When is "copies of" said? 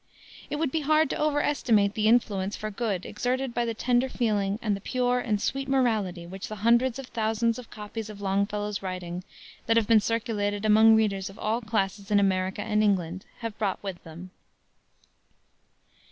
7.69-8.19